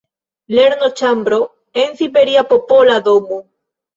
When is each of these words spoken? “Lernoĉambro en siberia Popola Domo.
“Lernoĉambro 0.59 1.37
en 1.83 1.93
siberia 2.01 2.43
Popola 2.53 2.97
Domo. 3.09 3.37